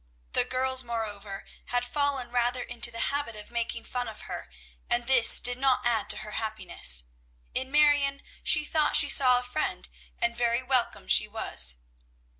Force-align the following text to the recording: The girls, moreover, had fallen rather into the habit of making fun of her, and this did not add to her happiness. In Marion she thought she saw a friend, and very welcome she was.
The 0.31 0.45
girls, 0.45 0.83
moreover, 0.83 1.45
had 1.65 1.85
fallen 1.85 2.31
rather 2.31 2.63
into 2.63 2.89
the 2.89 3.13
habit 3.13 3.35
of 3.35 3.51
making 3.51 3.83
fun 3.83 4.07
of 4.07 4.21
her, 4.21 4.49
and 4.89 5.05
this 5.05 5.39
did 5.39 5.59
not 5.59 5.85
add 5.85 6.09
to 6.09 6.17
her 6.25 6.31
happiness. 6.31 7.03
In 7.53 7.69
Marion 7.69 8.23
she 8.41 8.65
thought 8.65 8.95
she 8.95 9.09
saw 9.09 9.37
a 9.37 9.43
friend, 9.43 9.87
and 10.17 10.35
very 10.35 10.63
welcome 10.63 11.07
she 11.07 11.27
was. 11.27 11.75